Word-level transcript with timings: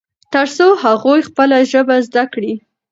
ترڅو 0.33 0.67
هغوی 0.83 1.19
خپله 1.29 1.57
ژبه 1.71 1.95
زده 2.07 2.23
کړي. 2.33 2.53